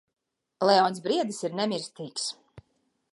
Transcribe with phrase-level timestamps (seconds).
[0.69, 2.25] Leons Briedis ir nemirstīgs!